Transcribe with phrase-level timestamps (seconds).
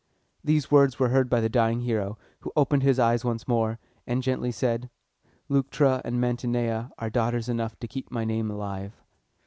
[0.43, 3.77] These words were heard by the dying hero, who opened his eyes once more,
[4.07, 4.89] and gently said,
[5.47, 8.99] "Leuctra and Mantinea are daughters enough to keep my name alive!"